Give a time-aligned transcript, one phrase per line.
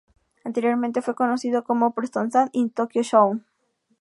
[0.43, 3.45] Anteriormente fue conocido como Preston San y Tokyo Shawn.